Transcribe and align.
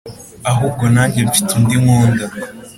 Ahubwo 0.51 0.83
nanjye 0.93 1.19
mfite 1.29 1.51
undi 1.57 1.75
nkunda 1.81 2.25